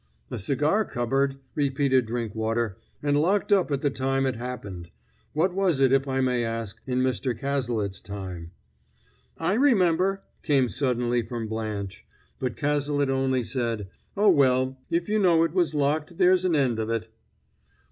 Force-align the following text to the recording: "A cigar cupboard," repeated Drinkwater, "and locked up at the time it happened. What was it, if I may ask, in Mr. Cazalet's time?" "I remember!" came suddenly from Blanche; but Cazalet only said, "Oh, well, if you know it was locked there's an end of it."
"A 0.31 0.39
cigar 0.39 0.83
cupboard," 0.83 1.35
repeated 1.53 2.07
Drinkwater, 2.07 2.75
"and 3.03 3.15
locked 3.21 3.51
up 3.51 3.69
at 3.69 3.81
the 3.81 3.91
time 3.91 4.25
it 4.25 4.35
happened. 4.35 4.89
What 5.33 5.53
was 5.53 5.79
it, 5.79 5.91
if 5.93 6.07
I 6.07 6.21
may 6.21 6.43
ask, 6.43 6.81
in 6.87 7.03
Mr. 7.03 7.37
Cazalet's 7.39 8.01
time?" 8.01 8.49
"I 9.37 9.53
remember!" 9.53 10.23
came 10.41 10.69
suddenly 10.69 11.21
from 11.21 11.47
Blanche; 11.47 12.03
but 12.39 12.55
Cazalet 12.55 13.11
only 13.11 13.43
said, 13.43 13.89
"Oh, 14.17 14.29
well, 14.29 14.75
if 14.89 15.07
you 15.07 15.19
know 15.19 15.43
it 15.43 15.53
was 15.53 15.75
locked 15.75 16.17
there's 16.17 16.45
an 16.45 16.55
end 16.55 16.79
of 16.79 16.89
it." 16.89 17.07